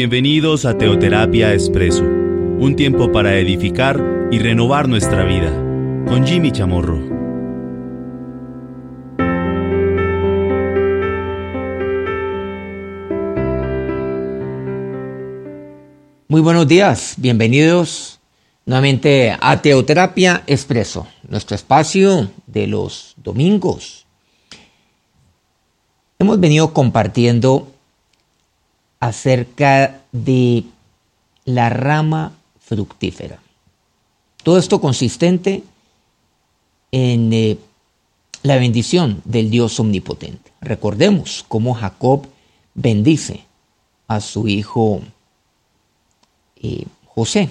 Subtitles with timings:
[0.00, 5.50] Bienvenidos a Teoterapia Expreso, un tiempo para edificar y renovar nuestra vida,
[6.08, 6.96] con Jimmy Chamorro.
[16.28, 18.20] Muy buenos días, bienvenidos
[18.64, 24.06] nuevamente a Teoterapia Expreso, nuestro espacio de los domingos.
[26.18, 27.70] Hemos venido compartiendo
[29.00, 30.64] acerca de
[31.44, 33.40] la rama fructífera.
[34.42, 35.64] Todo esto consistente
[36.92, 37.58] en eh,
[38.42, 40.52] la bendición del Dios omnipotente.
[40.60, 42.26] Recordemos cómo Jacob
[42.74, 43.44] bendice
[44.06, 45.00] a su hijo
[46.62, 47.50] eh, José.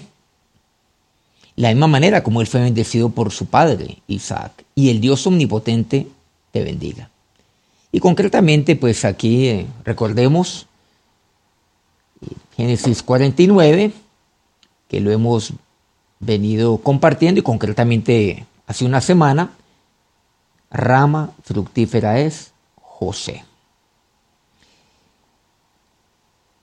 [1.56, 4.64] La misma manera como él fue bendecido por su padre Isaac.
[4.76, 6.08] Y el Dios omnipotente
[6.52, 7.10] te bendiga.
[7.92, 10.68] Y concretamente, pues aquí eh, recordemos
[12.56, 13.94] Génesis 49,
[14.88, 15.54] que lo hemos
[16.20, 19.52] venido compartiendo y concretamente hace una semana,
[20.70, 23.46] rama fructífera es José.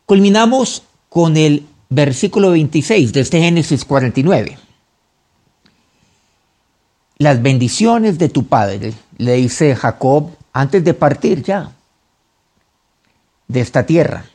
[0.05, 4.59] Culminamos con el versículo 26 de este Génesis 49.
[7.19, 11.73] Las bendiciones de tu padre, le dice Jacob antes de partir ya
[13.49, 14.27] de esta tierra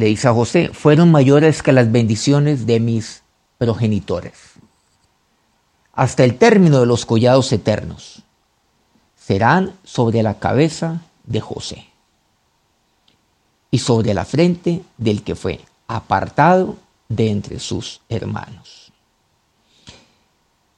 [0.00, 3.22] le dice a José, fueron mayores que las bendiciones de mis
[3.58, 4.32] progenitores,
[5.92, 8.22] hasta el término de los collados eternos,
[9.14, 11.86] serán sobre la cabeza de José
[13.70, 16.76] y sobre la frente del que fue apartado
[17.10, 18.92] de entre sus hermanos.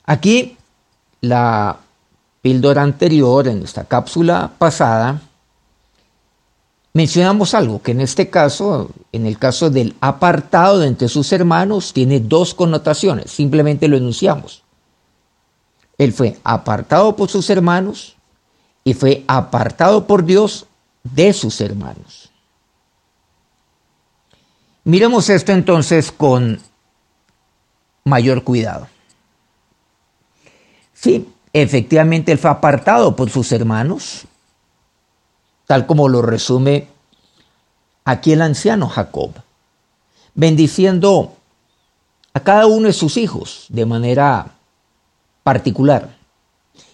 [0.05, 0.56] Aquí
[1.20, 1.78] la
[2.41, 5.23] píldora anterior, en esta cápsula pasada,
[6.93, 11.93] mencionamos algo que en este caso, en el caso del apartado de entre sus hermanos,
[11.93, 14.62] tiene dos connotaciones, simplemente lo enunciamos.
[15.99, 18.16] Él fue apartado por sus hermanos
[18.84, 20.66] y fue apartado por Dios
[21.05, 22.31] de sus hermanos.
[24.84, 26.61] Miremos esto entonces con
[28.05, 28.89] mayor cuidado.
[30.93, 34.25] Sí, efectivamente él fue apartado por sus hermanos,
[35.66, 36.89] tal como lo resume
[38.05, 39.33] aquí el anciano Jacob,
[40.35, 41.35] bendiciendo
[42.35, 44.53] a cada uno de sus hijos de manera
[45.43, 46.17] particular.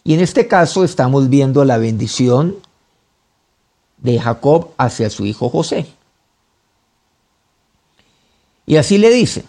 [0.04, 2.56] Y en este caso estamos viendo la bendición
[3.98, 5.86] de Jacob hacia su hijo José.
[8.66, 9.44] Y así le dice.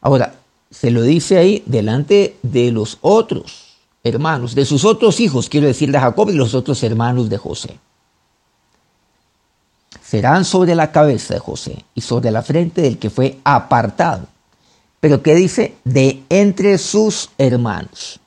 [0.00, 0.34] Ahora,
[0.70, 5.92] se lo dice ahí delante de los otros hermanos, de sus otros hijos, quiero decir,
[5.92, 7.78] de Jacob y los otros hermanos de José
[10.10, 14.26] serán sobre la cabeza de José y sobre la frente del que fue apartado.
[14.98, 15.76] Pero ¿qué dice?
[15.84, 18.18] De entre sus hermanos.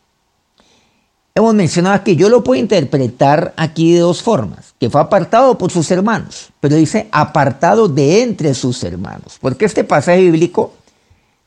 [1.36, 5.72] Hemos mencionado que yo lo puedo interpretar aquí de dos formas, que fue apartado por
[5.72, 10.74] sus hermanos, pero dice apartado de entre sus hermanos, porque este pasaje bíblico,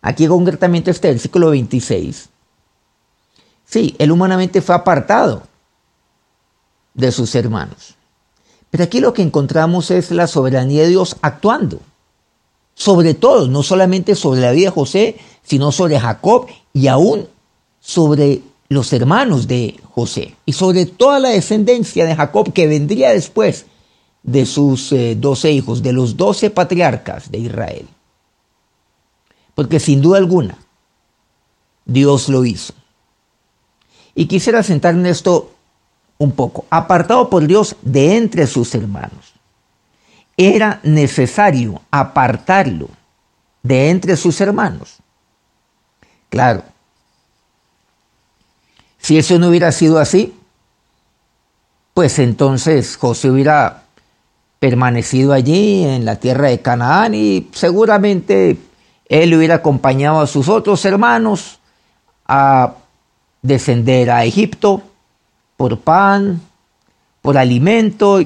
[0.03, 2.29] aquí concretamente este versículo 26,
[3.65, 5.45] sí, él humanamente fue apartado
[6.93, 7.96] de sus hermanos.
[8.71, 11.81] Pero aquí lo que encontramos es la soberanía de Dios actuando.
[12.75, 17.27] Sobre todo, no solamente sobre la vida de José, sino sobre Jacob y aún
[17.81, 23.67] sobre los hermanos de José y sobre toda la descendencia de Jacob que vendría después
[24.23, 27.87] de sus eh, doce hijos, de los doce patriarcas de Israel.
[29.55, 30.59] Porque sin duda alguna,
[31.87, 32.75] Dios lo hizo.
[34.15, 35.53] Y quisiera sentar en esto
[36.19, 39.35] un poco, apartado por Dios de entre sus hermanos.
[40.37, 42.89] Era necesario apartarlo
[43.63, 44.99] de entre sus hermanos.
[46.29, 46.63] Claro,
[48.99, 50.35] si eso no hubiera sido así,
[51.95, 53.85] pues entonces José hubiera
[54.59, 58.59] permanecido allí en la tierra de Canaán y seguramente
[59.09, 61.61] él hubiera acompañado a sus otros hermanos
[62.27, 62.75] a
[63.43, 64.83] descender a Egipto
[65.57, 66.41] por pan,
[67.23, 68.21] por alimento.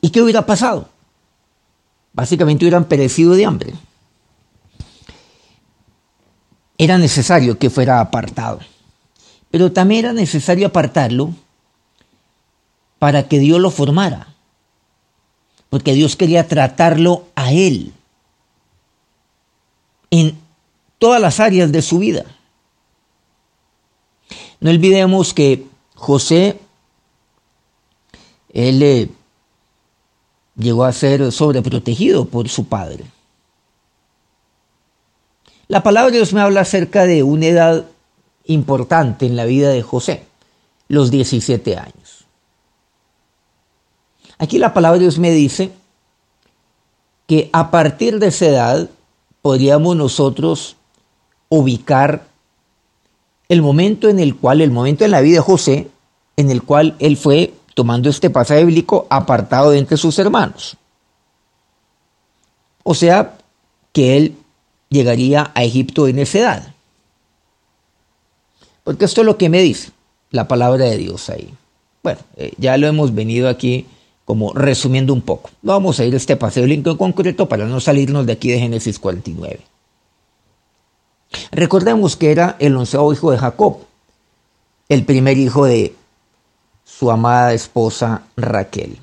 [0.00, 0.88] ¿Y qué hubiera pasado?
[2.12, 3.74] Básicamente hubieran perecido de hambre.
[6.76, 8.60] Era necesario que fuera apartado.
[9.50, 11.32] Pero también era necesario apartarlo
[12.98, 14.28] para que Dios lo formara.
[15.70, 17.92] Porque Dios quería tratarlo a él
[20.10, 20.36] en
[20.98, 22.24] todas las áreas de su vida.
[24.64, 26.58] No olvidemos que José,
[28.48, 29.10] él eh,
[30.56, 33.04] llegó a ser sobreprotegido por su padre.
[35.68, 37.84] La palabra de Dios me habla acerca de una edad
[38.46, 40.24] importante en la vida de José,
[40.88, 42.24] los 17 años.
[44.38, 45.72] Aquí la palabra de Dios me dice
[47.26, 48.88] que a partir de esa edad
[49.42, 50.76] podríamos nosotros
[51.50, 52.32] ubicar
[53.48, 55.88] el momento en el cual, el momento en la vida de José,
[56.36, 60.76] en el cual él fue, tomando este pasaje bíblico, apartado de entre sus hermanos.
[62.82, 63.38] O sea,
[63.92, 64.36] que él
[64.90, 66.74] llegaría a Egipto en esa edad.
[68.84, 69.90] Porque esto es lo que me dice
[70.30, 71.54] la palabra de Dios ahí.
[72.02, 73.86] Bueno, eh, ya lo hemos venido aquí
[74.24, 75.50] como resumiendo un poco.
[75.62, 78.98] Vamos a ir a este paseo en concreto para no salirnos de aquí de Génesis
[78.98, 79.60] 49.
[81.52, 83.78] Recordemos que era el onceavo hijo de Jacob,
[84.88, 85.94] el primer hijo de
[86.84, 88.98] su amada esposa Raquel.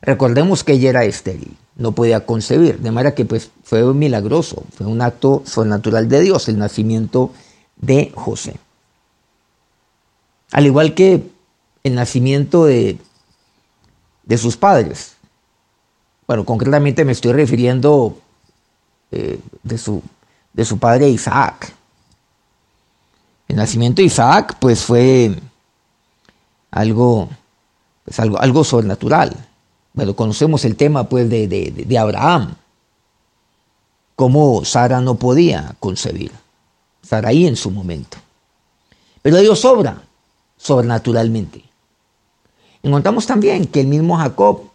[0.00, 4.86] Recordemos que ella era estéril, no podía concebir, de manera que pues fue milagroso, fue
[4.86, 7.32] un acto sobrenatural de Dios el nacimiento
[7.76, 8.56] de José.
[10.52, 11.22] Al igual que
[11.82, 12.98] el nacimiento de,
[14.24, 15.16] de sus padres.
[16.26, 18.16] Bueno, concretamente me estoy refiriendo
[19.12, 20.02] eh, de su
[20.56, 21.72] de su padre Isaac.
[23.46, 25.38] El nacimiento de Isaac pues fue
[26.70, 27.28] algo,
[28.04, 29.36] pues, algo, algo sobrenatural.
[29.92, 32.56] Bueno, conocemos el tema pues de, de, de Abraham,
[34.16, 36.32] cómo Sara no podía concebir,
[37.02, 38.18] Saraí en su momento.
[39.22, 40.02] Pero Dios obra
[40.56, 41.64] sobrenaturalmente.
[42.82, 44.70] Encontramos también que el mismo Jacob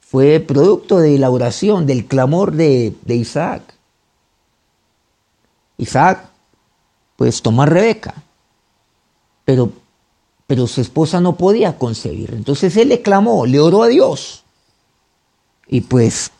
[0.00, 3.62] fue producto de la oración, del clamor de, de Isaac.
[5.80, 6.28] Isaac,
[7.16, 8.14] pues tomó a Rebeca,
[9.44, 9.72] pero,
[10.46, 12.32] pero su esposa no podía concebir.
[12.34, 14.44] Entonces él le clamó, le oró a Dios.
[15.66, 16.30] Y pues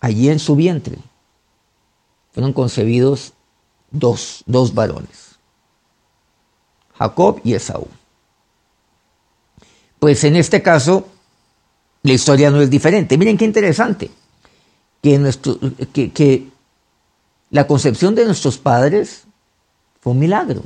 [0.00, 0.96] allí en su vientre
[2.32, 3.32] fueron concebidos
[3.90, 5.36] dos, dos varones,
[6.94, 7.88] Jacob y Esaú.
[9.98, 11.06] Pues en este caso,
[12.02, 13.18] la historia no es diferente.
[13.18, 14.10] Miren qué interesante,
[15.02, 15.58] que, nuestro,
[15.92, 16.55] que, que
[17.50, 19.24] la concepción de nuestros padres
[20.00, 20.62] fue un milagro.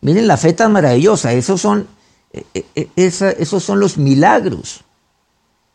[0.00, 1.86] Miren la fe tan maravillosa, esos son,
[2.32, 4.84] eh, eh, eh, esos son los milagros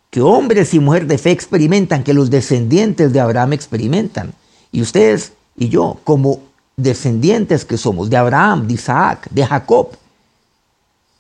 [0.09, 4.33] que hombres y mujeres de fe experimentan, que los descendientes de Abraham experimentan.
[4.71, 6.39] Y ustedes y yo, como
[6.77, 9.89] descendientes que somos de Abraham, de Isaac, de Jacob,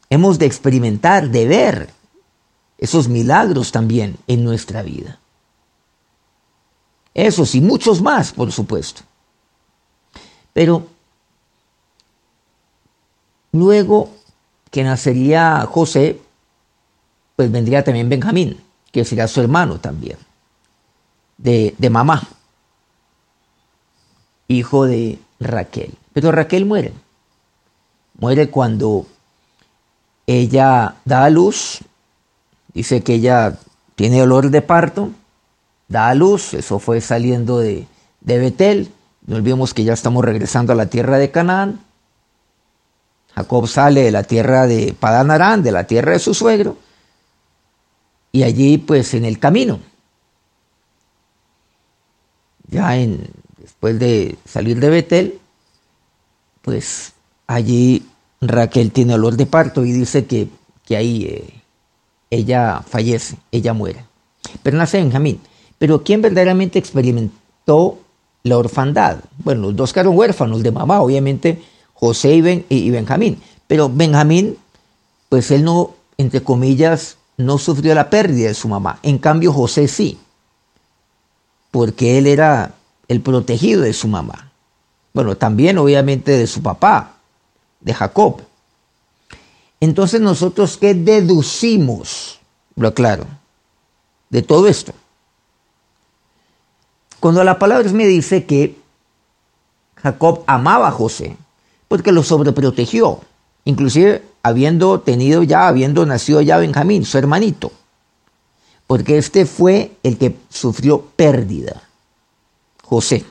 [0.09, 1.89] hemos de experimentar, de ver
[2.77, 5.19] esos milagros también en nuestra vida.
[7.13, 9.01] Esos y muchos más, por supuesto.
[10.53, 10.87] Pero
[13.51, 14.09] luego
[14.71, 16.19] que nacería José,
[17.35, 18.59] pues vendría también Benjamín,
[18.91, 20.17] que sería su hermano también,
[21.37, 22.27] de, de mamá,
[24.47, 25.93] hijo de Raquel.
[26.13, 26.93] Pero Raquel muere.
[28.19, 29.07] Muere cuando
[30.27, 31.79] ella da a luz,
[32.73, 33.57] dice que ella
[33.95, 35.11] tiene dolor de parto,
[35.87, 37.87] da a luz, eso fue saliendo de,
[38.21, 38.91] de Betel,
[39.25, 41.79] no olvidemos que ya estamos regresando a la tierra de Canaán.
[43.35, 46.77] Jacob sale de la tierra de Padán Arán, de la tierra de su suegro,
[48.31, 49.79] y allí pues en el camino,
[52.67, 55.39] ya en, después de salir de Betel,
[56.61, 57.13] pues
[57.47, 58.05] allí
[58.41, 60.47] Raquel tiene olor de parto y dice que,
[60.85, 61.61] que ahí eh,
[62.29, 64.05] ella fallece, ella muere.
[64.61, 65.39] Pero nace Benjamín.
[65.83, 67.97] Pero ¿quién verdaderamente experimentó
[68.43, 69.17] la orfandad.
[69.39, 71.61] Bueno, los dos quedaron huérfanos de mamá, obviamente
[71.93, 73.41] José y, Benjamín.
[73.67, 74.57] Pero Benjamín,
[75.27, 78.99] pues él no, entre comillas, no sufrió la pérdida de su mamá.
[79.03, 80.17] En cambio, José sí,
[81.69, 82.75] porque él era
[83.09, 84.53] el protegido de su mamá.
[85.13, 87.17] Bueno, también obviamente de su papá,
[87.81, 88.41] de Jacob.
[89.81, 92.39] Entonces nosotros, ¿qué deducimos?
[92.77, 93.25] Lo aclaro,
[94.29, 94.93] de todo esto.
[97.23, 98.75] Cuando la palabra me dice que
[99.95, 101.37] Jacob amaba a José,
[101.87, 103.21] porque lo sobreprotegió,
[103.63, 107.71] inclusive habiendo tenido ya, habiendo nacido ya Benjamín, su hermanito,
[108.87, 111.83] porque este fue el que sufrió pérdida,
[112.83, 113.23] José.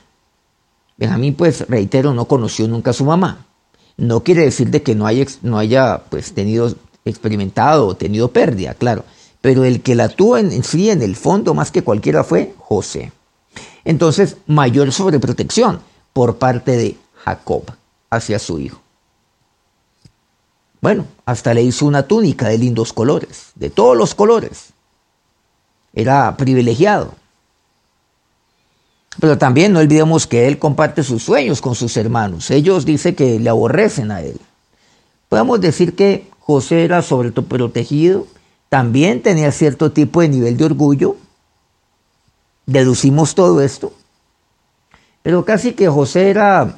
[0.96, 3.44] Benjamín, pues, reitero, no conoció nunca a su mamá.
[3.99, 8.72] No quiere decir de que no haya, no haya pues, tenido, experimentado o tenido pérdida,
[8.72, 9.04] claro.
[9.42, 13.12] Pero el que la tuvo en sí, en el fondo, más que cualquiera, fue José.
[13.85, 15.81] Entonces, mayor sobreprotección
[16.12, 17.65] por parte de Jacob
[18.11, 18.81] hacia su hijo.
[20.81, 24.71] Bueno, hasta le hizo una túnica de lindos colores, de todos los colores.
[25.95, 27.15] era privilegiado.
[29.21, 32.51] Pero también no olvidemos que él comparte sus sueños con sus hermanos.
[32.51, 34.41] Ellos dicen que le aborrecen a él.
[35.29, 38.27] Podemos decir que José era sobre todo protegido,
[38.69, 41.17] también tenía cierto tipo de nivel de orgullo.
[42.66, 43.92] Deducimos todo esto.
[45.23, 46.76] Pero casi que José era,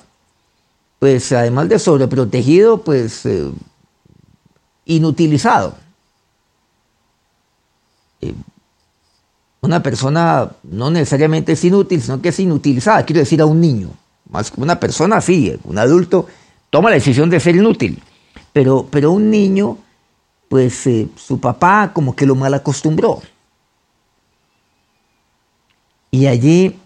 [0.99, 3.50] pues además de sobreprotegido, pues eh,
[4.85, 5.76] inutilizado.
[8.21, 8.35] Eh,
[9.62, 13.88] una persona no necesariamente es inútil, sino que es inutilizada, quiero decir a un niño.
[14.29, 16.26] Más que una persona sí, un adulto
[16.69, 18.03] toma la decisión de ser inútil,
[18.53, 19.79] pero, pero un niño,
[20.49, 23.23] pues eh, su papá como que lo mal acostumbró.
[26.14, 26.78] Y allí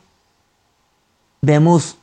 [1.42, 1.96] vemos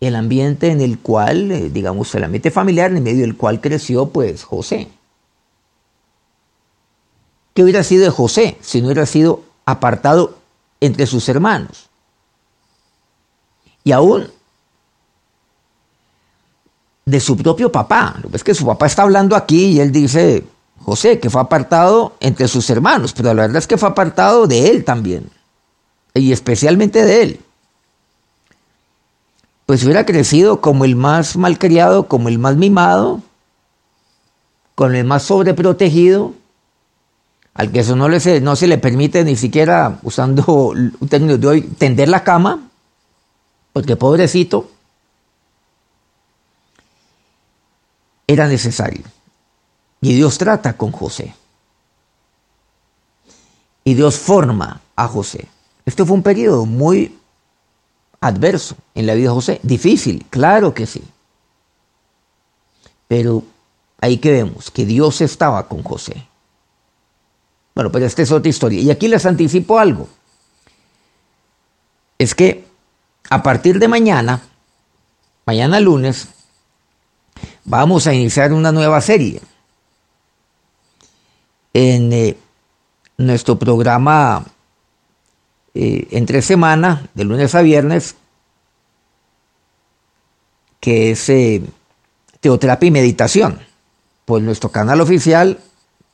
[0.00, 4.10] el ambiente en el cual, eh, digamos, el ambiente familiar en medio del cual creció
[4.10, 4.88] pues José.
[7.54, 10.36] ¿Qué hubiera sido de José si no hubiera sido apartado
[10.78, 11.88] entre sus hermanos.
[13.82, 14.28] Y aún
[17.06, 18.16] de su propio papá.
[18.22, 20.44] Lo que es que su papá está hablando aquí y él dice,
[20.84, 24.68] José, que fue apartado entre sus hermanos, pero la verdad es que fue apartado de
[24.68, 25.30] él también,
[26.16, 27.40] y especialmente de él.
[29.66, 33.22] Pues hubiera crecido como el más malcriado, como el más mimado,
[34.74, 36.34] con el más sobreprotegido,
[37.54, 41.46] al que eso no, le no se le permite ni siquiera, usando un término de
[41.46, 42.68] hoy, tender la cama,
[43.72, 44.70] porque pobrecito,
[48.26, 49.04] era necesario.
[50.00, 51.34] Y Dios trata con José.
[53.84, 55.48] Y Dios forma a José.
[55.86, 57.16] Este fue un periodo muy
[58.20, 59.60] adverso en la vida de José.
[59.62, 61.02] Difícil, claro que sí.
[63.06, 63.44] Pero
[64.00, 66.26] ahí que vemos que Dios estaba con José.
[67.74, 68.80] Bueno, pero esta es otra historia.
[68.80, 70.08] Y aquí les anticipo algo.
[72.18, 72.64] Es que
[73.30, 74.42] a partir de mañana,
[75.44, 76.28] mañana lunes,
[77.64, 79.40] vamos a iniciar una nueva serie.
[81.74, 82.36] En eh,
[83.18, 84.44] nuestro programa
[85.78, 88.14] eh, entre semana, de lunes a viernes,
[90.80, 91.62] que es eh,
[92.40, 93.58] Teoterapia y Meditación,
[94.24, 95.58] por nuestro canal oficial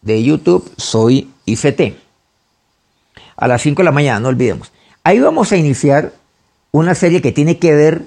[0.01, 1.97] de YouTube, Soy ICT.
[3.37, 4.73] A las 5 de la mañana, no olvidemos.
[5.05, 6.13] Ahí vamos a iniciar
[6.73, 8.03] una serie que tiene que ver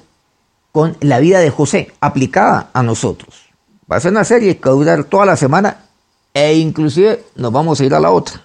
[0.73, 3.45] con la vida de José aplicada a nosotros.
[3.89, 5.85] Va a ser una serie que va a durar toda la semana
[6.33, 8.41] e inclusive nos vamos a ir a la otra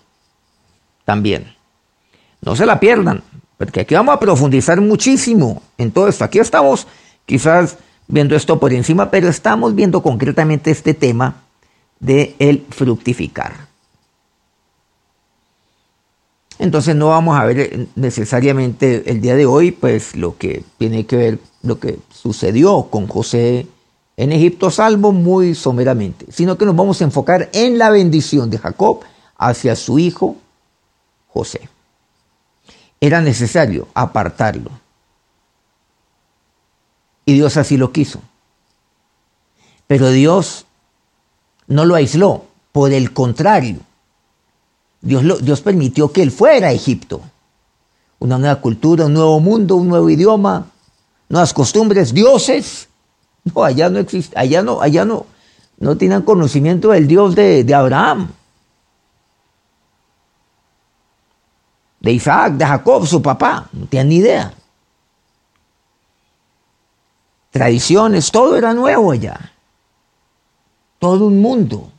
[1.04, 1.59] también.
[2.42, 3.22] No se la pierdan,
[3.58, 6.24] porque aquí vamos a profundizar muchísimo en todo esto.
[6.24, 6.86] Aquí estamos
[7.26, 7.76] quizás
[8.08, 11.42] viendo esto por encima, pero estamos viendo concretamente este tema
[12.00, 13.68] de el fructificar.
[16.58, 21.16] Entonces no vamos a ver necesariamente el día de hoy, pues lo que tiene que
[21.16, 23.66] ver, lo que sucedió con José
[24.18, 28.58] en Egipto, salvo muy someramente, sino que nos vamos a enfocar en la bendición de
[28.58, 29.00] Jacob
[29.38, 30.36] hacia su hijo
[31.28, 31.70] José.
[33.00, 34.70] Era necesario apartarlo.
[37.24, 38.20] Y Dios así lo quiso.
[39.86, 40.66] Pero Dios
[41.66, 43.78] no lo aisló, por el contrario,
[45.00, 47.20] Dios, Dios permitió que él fuera a Egipto.
[48.18, 50.66] Una nueva cultura, un nuevo mundo, un nuevo idioma,
[51.28, 52.88] nuevas costumbres, dioses.
[53.42, 55.24] No, allá no existe, allá no, allá no,
[55.78, 58.30] no tenían conocimiento del Dios de, de Abraham,
[62.00, 64.54] de Isaac, de Jacob, su papá, no tenían ni idea.
[67.50, 69.50] Tradiciones, todo era nuevo allá
[71.00, 71.90] todo un mundo.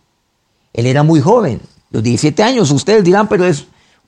[0.72, 2.72] Él era muy joven, los 17 años.
[2.72, 3.66] Ustedes dirán, pero es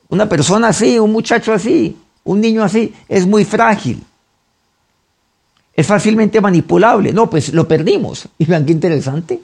[0.08, 4.02] una persona así, un muchacho así, un niño así, es muy frágil.
[5.74, 7.12] Es fácilmente manipulable.
[7.12, 8.30] No, pues lo perdimos.
[8.38, 9.42] Y vean qué interesante.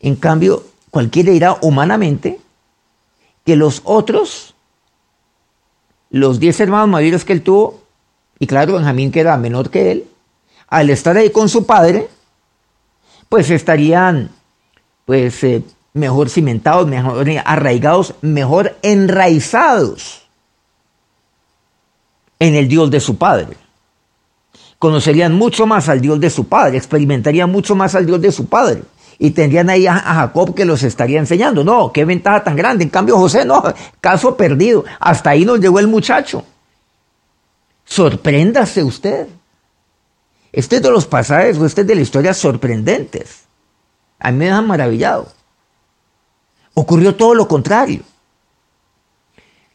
[0.00, 2.40] En cambio, cualquiera dirá humanamente
[3.50, 4.54] que los otros,
[6.08, 7.82] los 10 hermanos mayores que él tuvo,
[8.38, 10.04] y claro, Benjamín que era menor que él,
[10.68, 12.08] al estar ahí con su padre,
[13.28, 14.30] pues estarían
[15.04, 20.28] pues eh, mejor cimentados, mejor arraigados, mejor enraizados
[22.38, 23.56] en el Dios de su Padre.
[24.78, 28.46] Conocerían mucho más al Dios de su Padre, experimentarían mucho más al Dios de su
[28.46, 28.84] Padre.
[29.22, 31.62] Y tendrían ahí a, Jacob que los estaría enseñando.
[31.62, 32.84] No, qué ventaja tan grande.
[32.84, 33.62] En cambio, José, no,
[34.00, 34.82] caso perdido.
[34.98, 36.42] Hasta ahí nos llegó el muchacho.
[37.84, 39.28] Sorpréndase usted.
[40.52, 43.42] Este es de los pasajes o este es de la historia sorprendentes.
[44.18, 45.28] A mí me dejan maravillado.
[46.72, 48.00] Ocurrió todo lo contrario.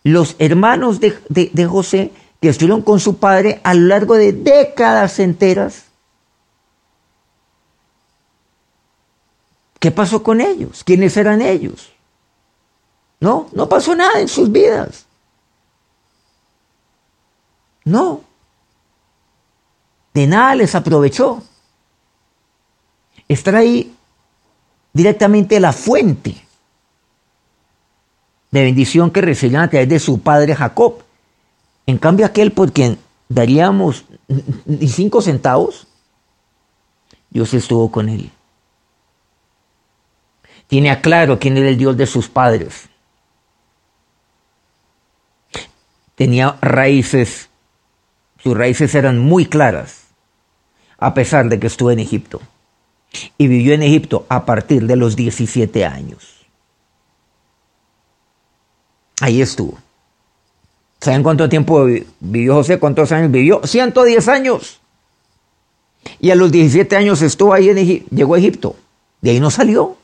[0.01, 2.11] los hermanos de, de José
[2.41, 5.84] que estuvieron con su padre a lo largo de décadas enteras,
[9.79, 10.83] ¿qué pasó con ellos?
[10.83, 11.91] ¿Quiénes eran ellos?
[13.19, 15.05] No, no pasó nada en sus vidas.
[17.83, 18.21] No.
[20.13, 21.41] De nada les aprovechó.
[23.27, 23.95] Estar ahí
[24.93, 26.45] directamente la fuente
[28.51, 31.03] de bendición que recibían a través de su padre Jacob.
[31.85, 34.05] En cambio, aquel por quien daríamos
[34.65, 35.87] ni cinco centavos,
[37.29, 38.31] Dios estuvo con él.
[40.67, 42.89] Tiene claro quién era el Dios de sus padres.
[46.15, 47.49] Tenía raíces,
[48.41, 50.07] sus raíces eran muy claras,
[50.97, 52.41] a pesar de que estuvo en Egipto.
[53.37, 56.45] Y vivió en Egipto a partir de los 17 años.
[59.21, 59.77] Ahí estuvo.
[60.99, 61.85] ¿Saben cuánto tiempo
[62.19, 62.79] vivió José?
[62.79, 63.61] ¿Cuántos años vivió?
[63.63, 64.79] 110 años.
[66.19, 68.75] Y a los 17 años estuvo ahí en Egipto, llegó a Egipto.
[69.21, 69.97] De ahí no salió.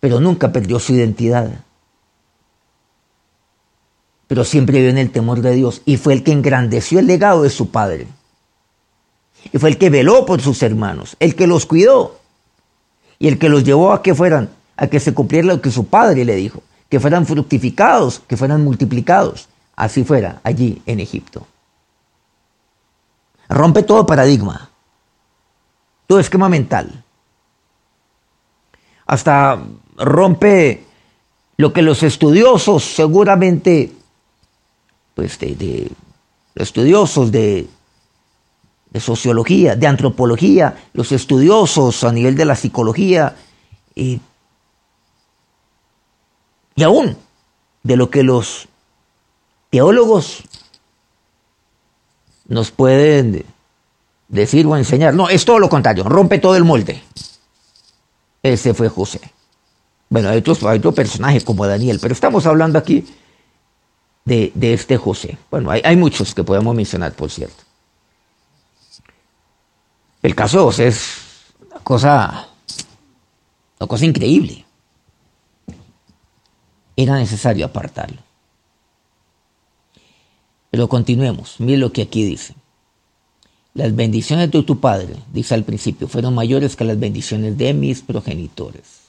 [0.00, 1.64] Pero nunca perdió su identidad.
[4.26, 5.82] Pero siempre vivió en el temor de Dios.
[5.84, 8.06] Y fue el que engrandeció el legado de su padre.
[9.52, 12.18] Y fue el que veló por sus hermanos, el que los cuidó.
[13.18, 15.86] Y el que los llevó a que fueran, a que se cumpliera lo que su
[15.86, 19.48] padre le dijo que fueran fructificados, que fueran multiplicados.
[19.74, 21.46] Así fuera allí en Egipto.
[23.48, 24.70] Rompe todo paradigma,
[26.06, 27.04] todo esquema mental.
[29.06, 29.62] Hasta
[29.96, 30.84] rompe
[31.56, 33.92] lo que los estudiosos seguramente,
[35.14, 35.90] pues de,
[36.54, 37.66] estudiosos de,
[38.90, 43.36] de sociología, de antropología, los estudiosos a nivel de la psicología,
[43.94, 44.20] y
[46.76, 47.16] y aún
[47.82, 48.68] de lo que los
[49.70, 50.44] teólogos
[52.46, 53.44] nos pueden
[54.28, 55.14] decir o enseñar.
[55.14, 57.02] No, es todo lo contrario, rompe todo el molde.
[58.42, 59.20] Ese fue José.
[60.08, 63.04] Bueno, hay otros, hay personajes como Daniel, pero estamos hablando aquí
[64.24, 65.38] de, este José.
[65.50, 67.62] Bueno, hay, hay, muchos que podemos mencionar, por cierto.
[70.22, 71.16] El caso de José es
[71.70, 72.48] una cosa,
[73.78, 74.66] una cosa increíble
[76.96, 78.18] era necesario apartarlo.
[80.70, 82.54] Pero continuemos, mire lo que aquí dice.
[83.74, 88.00] Las bendiciones de tu padre, dice al principio, fueron mayores que las bendiciones de mis
[88.00, 89.05] progenitores.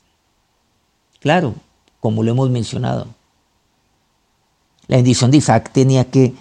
[1.19, 1.56] Claro,
[1.99, 3.08] como lo hemos mencionado.
[4.88, 6.34] La bendición de Isaac tenía que,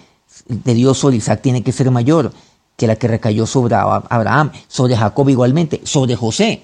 [0.47, 2.31] de Dios sobre Isaac tiene que ser mayor
[2.77, 6.61] que la que recayó sobre Abraham, sobre Jacob igualmente, sobre José.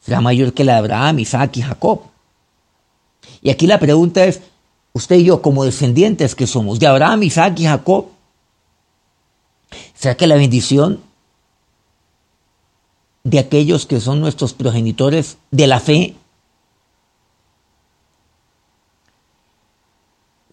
[0.00, 2.02] Será mayor que la de Abraham, Isaac y Jacob.
[3.42, 4.40] Y aquí la pregunta es,
[4.92, 8.06] usted y yo como descendientes que somos de Abraham, Isaac y Jacob,
[9.94, 11.00] ¿será que la bendición
[13.24, 16.16] de aquellos que son nuestros progenitores de la fe,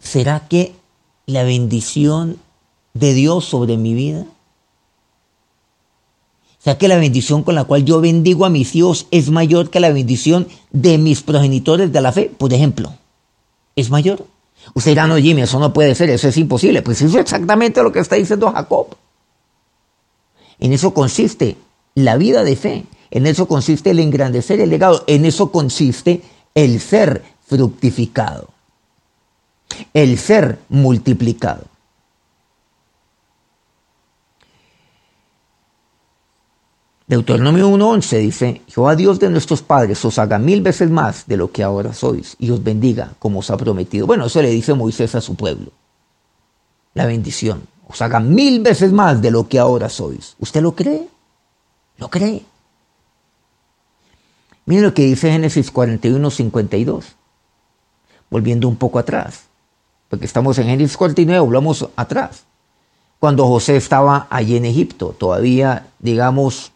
[0.09, 0.73] ¿será que
[1.25, 2.37] la bendición
[2.93, 4.25] de Dios sobre mi vida?
[6.57, 9.79] ¿Será que la bendición con la cual yo bendigo a mis hijos es mayor que
[9.79, 12.31] la bendición de mis progenitores de la fe?
[12.37, 12.93] Por ejemplo,
[13.75, 14.25] ¿es mayor?
[14.73, 16.81] Usted dirá, no, Jimmy, eso no puede ser, eso es imposible.
[16.81, 18.87] Pues eso es exactamente lo que está diciendo Jacob.
[20.59, 21.55] En eso consiste
[21.95, 26.21] la vida de fe, en eso consiste el engrandecer el legado, en eso consiste
[26.55, 28.49] el ser fructificado,
[29.93, 31.65] el ser multiplicado.
[37.09, 41.51] Deuteronomio 1.11 dice, Jehová Dios de nuestros padres os haga mil veces más de lo
[41.51, 44.05] que ahora sois y os bendiga como os ha prometido.
[44.05, 45.71] Bueno, eso le dice Moisés a su pueblo.
[46.93, 47.63] La bendición.
[47.87, 50.35] Os haga mil veces más de lo que ahora sois.
[50.37, 51.07] ¿Usted lo cree?
[51.97, 52.45] ¿Lo cree?
[54.67, 57.05] Miren lo que dice Génesis 41.52.
[58.29, 59.48] Volviendo un poco atrás.
[60.09, 62.43] Porque estamos en Génesis 49, volvamos atrás.
[63.19, 66.71] Cuando José estaba allí en Egipto, todavía, digamos,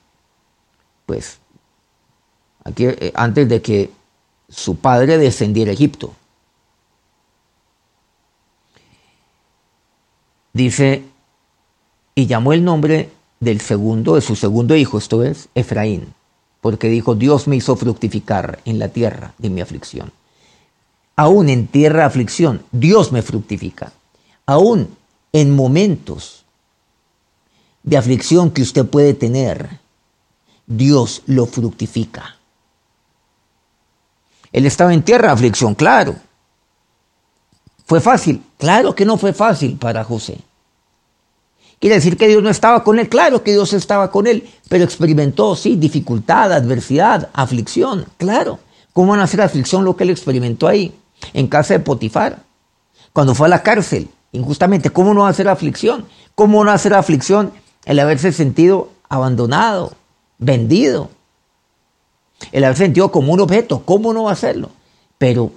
[1.05, 1.39] pues,
[2.63, 3.91] aquí, eh, antes de que
[4.49, 6.13] su padre descendiera a Egipto.
[10.53, 11.03] Dice,
[12.13, 16.13] y llamó el nombre del segundo, de su segundo hijo, esto es, Efraín,
[16.61, 20.11] porque dijo, Dios me hizo fructificar en la tierra de mi aflicción.
[21.15, 23.91] Aún en tierra de aflicción, Dios me fructifica.
[24.45, 24.95] Aún
[25.31, 26.43] en momentos
[27.83, 29.79] de aflicción que usted puede tener,
[30.65, 32.37] Dios lo fructifica.
[34.51, 36.15] Él estaba en tierra aflicción, claro,
[37.85, 38.41] ¿Fue fácil?
[38.57, 40.39] Claro que no fue fácil para José.
[41.79, 43.09] ¿Quiere decir que Dios no estaba con él?
[43.09, 48.59] Claro que Dios estaba con él, pero experimentó, sí, dificultad, adversidad, aflicción, claro.
[48.93, 50.95] ¿Cómo no hacer aflicción lo que él experimentó ahí,
[51.33, 52.43] en casa de Potifar?
[53.13, 56.05] Cuando fue a la cárcel, injustamente, ¿cómo no hacer aflicción?
[56.35, 57.53] ¿Cómo no hacer aflicción
[57.85, 59.93] el haberse sentido abandonado,
[60.39, 61.09] vendido,
[62.51, 63.83] el haberse sentido como un objeto?
[63.85, 64.69] ¿Cómo no va a hacerlo?
[65.17, 65.51] Pero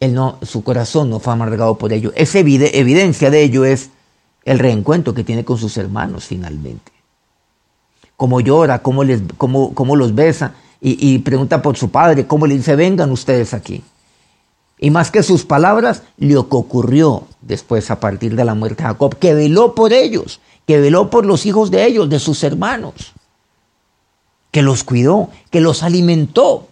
[0.00, 2.12] él no, su corazón no fue amargado por ello.
[2.16, 3.90] Esa evidencia de ello es
[4.44, 6.92] el reencuentro que tiene con sus hermanos finalmente.
[8.16, 12.76] Cómo llora, cómo, les, cómo, los besa y, pregunta por su padre, cómo le dice,
[12.76, 13.82] vengan ustedes aquí.
[14.78, 18.88] Y más que sus palabras, lo que ocurrió después a partir de la muerte de
[18.88, 23.12] Jacob, que veló por ellos, que veló por los hijos de ellos, de sus hermanos,
[24.50, 26.68] que los cuidó, que los alimentó.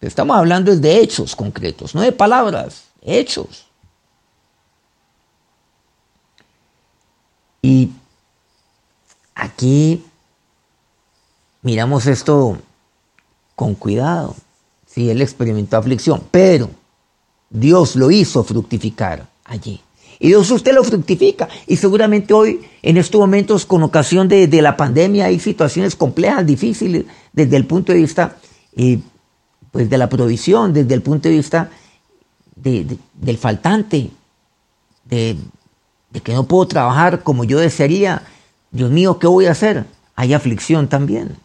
[0.00, 3.66] Estamos hablando de hechos concretos, no de palabras, hechos.
[7.62, 7.90] Y
[9.34, 10.04] aquí
[11.62, 12.58] miramos esto
[13.56, 14.36] con cuidado.
[14.86, 16.68] Sí, él experimentó aflicción, pero
[17.54, 19.80] Dios lo hizo fructificar allí.
[20.18, 21.48] Y Dios usted lo fructifica.
[21.68, 27.04] Y seguramente hoy, en estos momentos, con ocasión de, la pandemia, hay situaciones complejas, difíciles,
[27.32, 28.36] desde el punto de vista
[28.76, 28.98] eh,
[29.70, 31.70] pues de la provisión, desde el punto de vista
[32.56, 34.10] del faltante,
[35.04, 35.36] de,
[36.10, 38.22] de que no puedo trabajar como yo desearía,
[38.72, 39.84] Dios mío, ¿qué voy a hacer?
[40.16, 41.36] Hay aflicción también.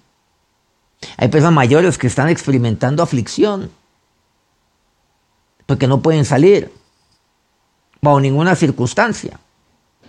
[1.18, 3.70] Hay personas mayores que están experimentando aflicción
[5.70, 6.72] porque no pueden salir
[8.02, 9.40] bajo ninguna circunstancia.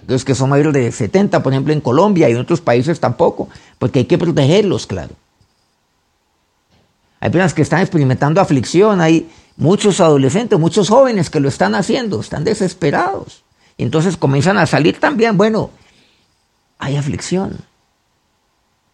[0.00, 3.46] Entonces, que son mayores de 70, por ejemplo, en Colombia y en otros países tampoco,
[3.78, 5.12] porque hay que protegerlos, claro.
[7.20, 12.20] Hay personas que están experimentando aflicción, hay muchos adolescentes, muchos jóvenes que lo están haciendo,
[12.20, 13.42] están desesperados.
[13.76, 15.68] Y entonces comienzan a salir también, bueno,
[16.78, 17.58] hay aflicción.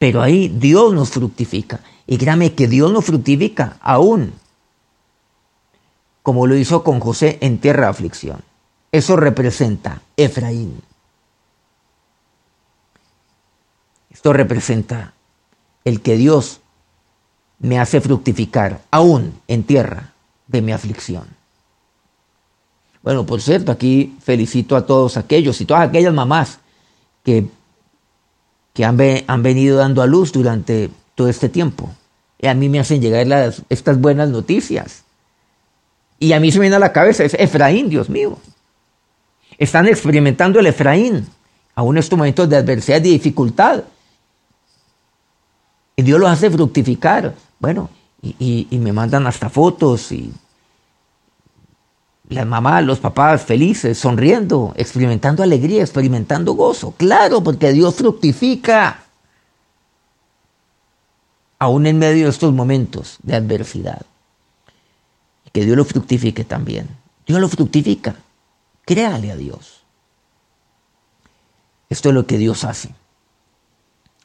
[0.01, 1.79] Pero ahí Dios nos fructifica.
[2.09, 4.33] Y créame que Dios nos fructifica aún,
[6.27, 8.41] como lo hizo con José en tierra de aflicción.
[8.91, 10.83] Eso representa Efraín.
[14.11, 15.15] Esto representa
[15.85, 16.63] el que Dios
[17.61, 20.15] me hace fructificar aún en tierra
[20.49, 21.29] de mi aflicción.
[23.05, 26.59] Bueno, por cierto, aquí felicito a todos aquellos y todas aquellas mamás
[27.23, 27.47] que,
[28.75, 31.89] que han, han, venido dando a luz durante todo este tiempo.
[32.41, 35.06] Y a mí me hacen llegar las, estas buenas noticias.
[36.19, 38.39] Y a mí se me viene a la cabeza, es Efraín, Dios mío.
[39.59, 41.27] Están experimentando el Efraín,
[41.75, 43.85] aún en estos momentos de adversidad y dificultad.
[45.97, 47.35] Y Dios los hace fructificar.
[47.59, 47.91] Bueno,
[48.23, 50.33] y, y me mandan hasta fotos y
[52.29, 56.93] las mamás, los papás felices, sonriendo, experimentando alegría, experimentando gozo.
[56.97, 59.05] Claro, porque Dios fructifica.
[61.59, 64.03] Aún en medio de estos momentos de adversidad.
[65.57, 66.87] Que Dios lo fructifique también.
[67.27, 68.15] Dios lo fructifica.
[68.85, 69.87] Créale a Dios.
[71.89, 72.95] Esto es lo que Dios hace.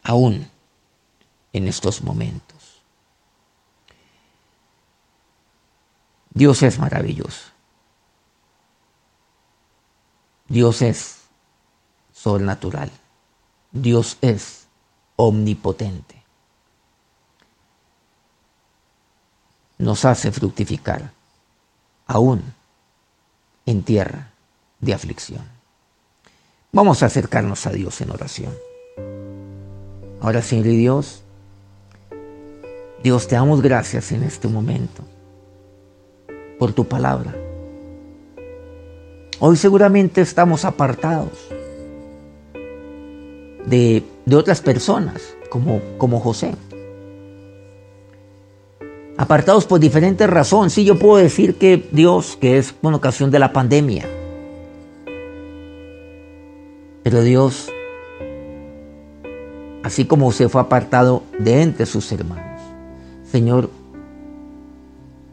[0.03, 0.45] Aún
[1.53, 2.81] en estos momentos.
[6.31, 7.45] Dios es maravilloso.
[10.49, 11.21] Dios es
[12.11, 12.91] sobrenatural.
[13.71, 14.67] Dios es
[15.15, 16.21] omnipotente.
[19.77, 21.20] Nos hace fructificar
[22.11, 22.43] aún
[23.65, 24.31] en tierra
[24.79, 25.41] de aflicción.
[26.71, 28.53] Vamos a acercarnos a Dios en oración.
[30.21, 31.23] Ahora, Señor y Dios,
[33.03, 35.03] Dios, te damos gracias en este momento
[36.59, 37.33] por tu palabra.
[39.39, 41.31] Hoy seguramente estamos apartados
[43.65, 46.53] de, otras personas, como, como José.
[49.21, 50.73] Apartados por diferentes razones.
[50.73, 54.09] Sí, yo puedo decir que Dios, que es una ocasión de la pandemia.
[57.03, 57.69] Pero Dios,
[59.83, 62.59] así como se fue apartado de entre sus hermanos,
[63.31, 63.69] Señor,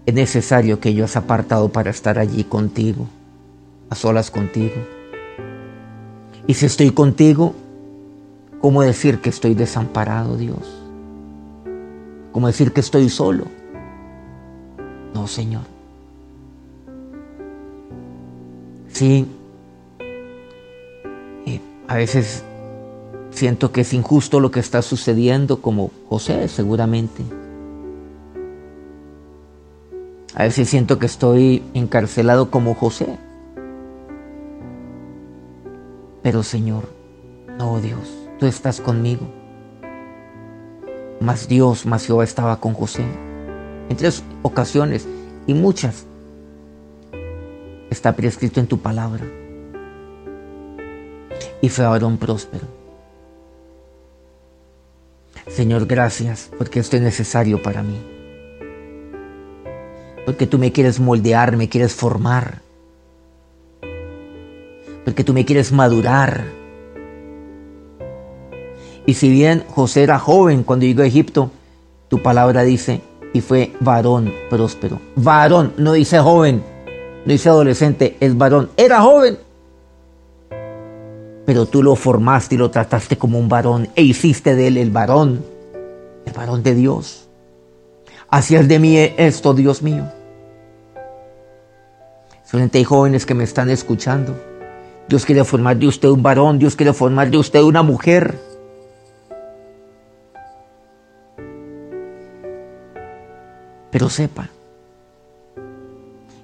[0.05, 3.07] es necesario que yo has apartado para estar allí contigo
[3.88, 4.77] a solas contigo.
[6.46, 7.55] Y si estoy contigo,
[8.61, 10.83] ¿cómo decir que estoy desamparado, Dios?
[12.33, 13.57] ¿Cómo decir que estoy solo?
[15.14, 15.62] No, Señor.
[18.88, 19.26] Sí,
[21.46, 22.44] eh, a veces
[23.30, 27.22] siento que es injusto lo que está sucediendo, como José seguramente.
[30.34, 33.18] A veces siento que estoy encarcelado como José.
[36.22, 36.84] Pero Señor,
[37.58, 38.00] no Dios,
[38.38, 39.26] tú estás conmigo.
[41.20, 43.04] Más Dios, más Jehová estaba con José.
[43.88, 45.07] En tres ocasiones
[45.46, 46.05] y muchas
[47.90, 49.24] está prescrito en tu palabra.
[51.61, 52.66] Y fue varón próspero.
[55.48, 58.18] Señor, gracias porque esto es necesario para mí
[60.29, 62.61] porque tú me quieres moldear, me quieres formar,
[65.03, 66.44] porque tú me quieres madurar.
[69.07, 71.51] Y si bien José era joven cuando llegó a Egipto,
[72.11, 73.01] tu palabra dice,
[73.40, 75.01] fue varón próspero.
[75.16, 76.62] Varón, no dice joven,
[77.24, 78.70] no dice adolescente, es varón.
[78.77, 79.38] Era joven,
[81.46, 84.90] pero tú lo formaste y lo trataste como un varón e hiciste de él el
[84.90, 85.44] varón,
[86.27, 87.29] el varón de Dios.
[88.29, 90.05] Hacías de mí esto, Dios mío.
[92.44, 94.35] Solamente hay jóvenes que me están escuchando.
[95.09, 98.38] Dios quiere formar de usted un varón, Dios quiere formar de usted una mujer.
[103.90, 104.48] Pero sepa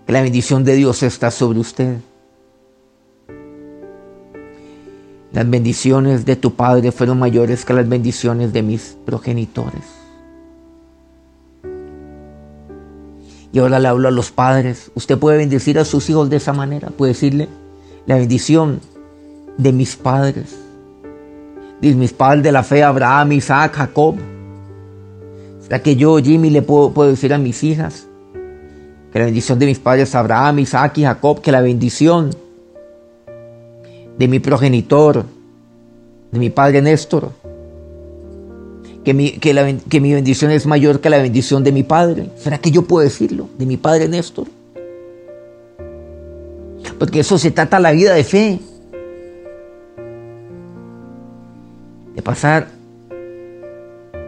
[0.06, 1.98] que la bendición de Dios está sobre usted.
[5.32, 9.82] Las bendiciones de tu Padre fueron mayores que las bendiciones de mis progenitores.
[13.52, 14.90] Y ahora le hablo a los padres.
[14.94, 16.88] Usted puede bendecir a sus hijos de esa manera.
[16.90, 17.48] Puede decirle
[18.04, 18.80] la bendición
[19.56, 20.56] de mis padres.
[21.80, 24.16] De mis padres de la fe, Abraham, Isaac, Jacob.
[25.64, 28.06] ¿Será que yo, Jimmy, le puedo, puedo decir a mis hijas?
[29.12, 31.40] Que la bendición de mis padres, Abraham, Isaac y Jacob.
[31.40, 32.30] Que la bendición
[34.18, 35.24] de mi progenitor,
[36.30, 37.32] de mi padre Néstor
[39.04, 42.30] que mi, que, mi bendición es mayor que la bendición de mi padre.
[42.38, 43.48] ¿Será que yo puedo decirlo?
[43.58, 44.46] De mi padre Néstor.
[46.98, 48.58] Porque eso se trata la vida de fe.
[52.14, 52.68] De pasar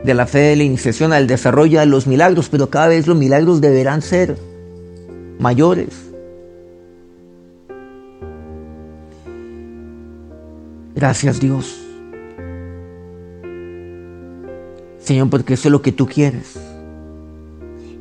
[0.06, 3.16] de la fe de la iniciación al desarrollo de los milagros, pero cada vez los
[3.16, 4.38] milagros deberán ser
[5.40, 5.88] mayores.
[10.94, 11.76] Gracias Dios.
[15.00, 16.54] Señor, porque eso es lo que tú quieres.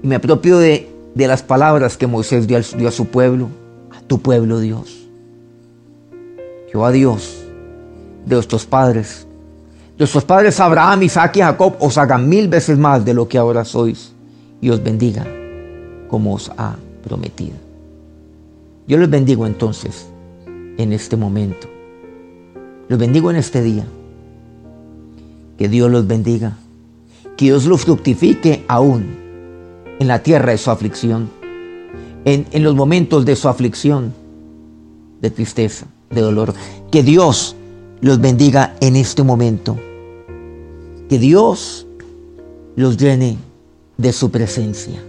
[0.04, 3.50] Y me apropio de, las palabras que Moisés dio, dio, a su pueblo,
[3.92, 5.08] a tu pueblo Dios.
[6.72, 7.44] Yo a Dios,
[8.26, 9.25] de nuestros padres, de
[9.98, 13.64] nuestros padres Abraham, Isaac y Jacob, os hagan mil veces más de lo que ahora
[13.66, 14.14] sois
[14.62, 15.26] y os bendiga
[16.10, 17.56] como os ha prometido.
[18.88, 20.08] Yo les bendigo entonces
[20.78, 21.68] en este momento.
[22.88, 23.86] Los bendigo en este día.
[25.58, 26.58] Que Dios los bendiga
[27.36, 29.06] que Dios lo fructifique aún
[30.00, 31.30] en la tierra de su aflicción,
[32.24, 34.14] en, en, los momentos de su aflicción,
[35.22, 36.54] de tristeza, de dolor.
[36.92, 37.56] Que Dios
[38.02, 39.78] los bendiga en este momento.
[41.10, 41.88] Que Dios
[42.76, 43.38] los llene
[43.98, 45.02] de su presencia.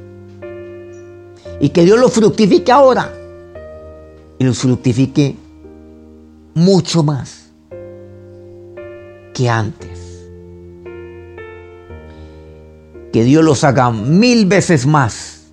[1.61, 3.13] Y que Dios los fructifique ahora.
[4.39, 5.37] Y los fructifique
[6.55, 7.51] mucho más
[9.33, 10.07] que antes.
[13.17, 15.47] que Dios los haga mil veces más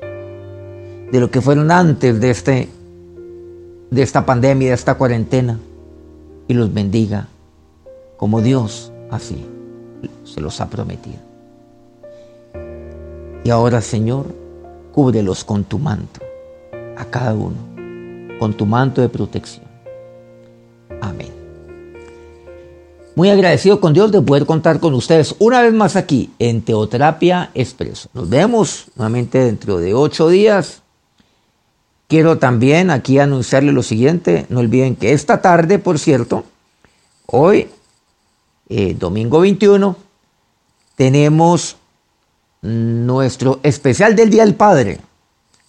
[0.00, 2.70] de lo que fueron antes de, este,
[3.90, 5.58] de esta pandemia, de esta cuarentena,
[6.48, 7.28] y los bendiga
[8.16, 9.44] como Dios así
[10.24, 11.18] se los ha prometido.
[13.44, 14.26] Y ahora, Señor,
[14.92, 16.20] cúbrelos con tu manto,
[16.96, 17.56] a cada uno,
[18.38, 19.66] con tu manto de protección.
[21.00, 21.32] Amén.
[23.14, 27.50] Muy agradecido con Dios de poder contar con ustedes una vez más aquí en Teoterapia
[27.54, 28.08] Expreso.
[28.14, 30.81] Nos vemos nuevamente dentro de ocho días.
[32.12, 34.44] Quiero también aquí anunciarle lo siguiente.
[34.50, 36.44] No olviden que esta tarde, por cierto,
[37.24, 37.70] hoy,
[38.68, 39.96] eh, domingo 21,
[40.94, 41.78] tenemos
[42.60, 45.00] nuestro especial del Día del Padre.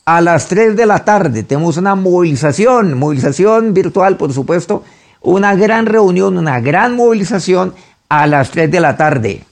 [0.03, 4.83] A las 3 de la tarde tenemos una movilización, movilización virtual, por supuesto,
[5.21, 7.73] una gran reunión, una gran movilización
[8.09, 9.45] a las 3 de la tarde,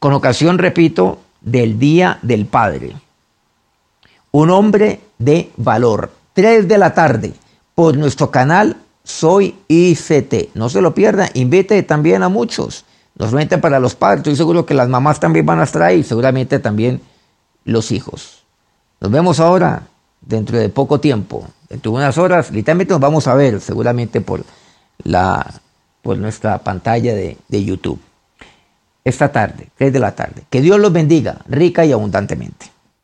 [0.00, 2.96] con ocasión, repito, del Día del Padre.
[4.32, 6.10] Un hombre de valor.
[6.34, 7.34] 3 de la tarde,
[7.74, 10.54] por nuestro canal Soy ICT.
[10.54, 12.84] No se lo pierdan, invite también a muchos.
[13.18, 16.04] No solamente para los padres, estoy seguro que las mamás también van a estar ahí,
[16.04, 17.00] seguramente también
[17.64, 18.44] los hijos.
[19.00, 19.82] Nos vemos ahora,
[20.20, 24.44] dentro de poco tiempo, dentro de unas horas, literalmente nos vamos a ver, seguramente por
[25.02, 25.60] la,
[26.02, 28.00] por nuestra pantalla de, de YouTube.
[29.04, 30.42] Esta tarde, 3 de la tarde.
[30.50, 32.66] Que Dios los bendiga rica y abundantemente.